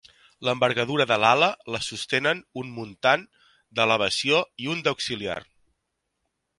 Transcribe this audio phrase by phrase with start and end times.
[0.47, 3.29] L'envergadura de l'ala la sostenen un muntant
[3.81, 5.41] d'elevació i un d'auxiliar.